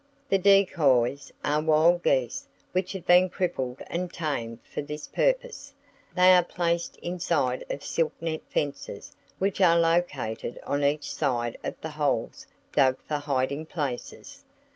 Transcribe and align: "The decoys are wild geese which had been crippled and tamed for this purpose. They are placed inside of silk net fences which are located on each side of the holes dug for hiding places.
"The 0.31 0.39
decoys 0.39 1.31
are 1.45 1.61
wild 1.61 2.01
geese 2.01 2.47
which 2.71 2.91
had 2.93 3.05
been 3.05 3.29
crippled 3.29 3.83
and 3.85 4.11
tamed 4.11 4.57
for 4.63 4.81
this 4.81 5.05
purpose. 5.07 5.71
They 6.15 6.33
are 6.33 6.43
placed 6.43 6.97
inside 7.03 7.63
of 7.69 7.83
silk 7.83 8.11
net 8.19 8.41
fences 8.49 9.15
which 9.37 9.61
are 9.61 9.77
located 9.79 10.59
on 10.65 10.83
each 10.83 11.13
side 11.13 11.55
of 11.63 11.79
the 11.81 11.91
holes 11.91 12.47
dug 12.73 12.97
for 13.07 13.17
hiding 13.17 13.67
places. 13.67 14.43